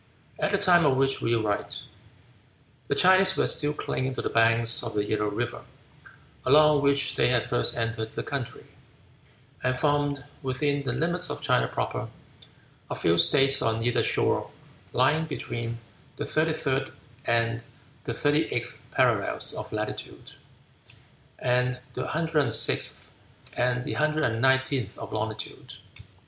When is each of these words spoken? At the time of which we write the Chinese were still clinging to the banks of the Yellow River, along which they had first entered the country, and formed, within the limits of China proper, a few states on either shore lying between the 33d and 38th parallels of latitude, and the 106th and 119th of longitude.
At 0.39 0.49
the 0.51 0.57
time 0.57 0.83
of 0.83 0.97
which 0.97 1.21
we 1.21 1.35
write 1.35 1.81
the 2.87 2.95
Chinese 2.95 3.37
were 3.37 3.45
still 3.45 3.75
clinging 3.75 4.15
to 4.15 4.23
the 4.23 4.31
banks 4.31 4.81
of 4.81 4.95
the 4.95 5.05
Yellow 5.05 5.27
River, 5.27 5.61
along 6.43 6.81
which 6.81 7.17
they 7.17 7.27
had 7.29 7.47
first 7.47 7.77
entered 7.77 8.15
the 8.15 8.23
country, 8.23 8.63
and 9.63 9.77
formed, 9.77 10.23
within 10.41 10.81
the 10.81 10.91
limits 10.91 11.29
of 11.29 11.43
China 11.43 11.67
proper, 11.67 12.07
a 12.89 12.95
few 12.95 13.15
states 13.19 13.61
on 13.61 13.83
either 13.83 14.01
shore 14.01 14.49
lying 14.91 15.25
between 15.25 15.77
the 16.15 16.23
33d 16.25 16.91
and 17.27 17.61
38th 18.03 18.77
parallels 18.89 19.53
of 19.53 19.71
latitude, 19.71 20.31
and 21.37 21.79
the 21.93 22.05
106th 22.07 23.03
and 23.55 23.85
119th 23.85 24.97
of 24.97 25.13
longitude. 25.13 25.75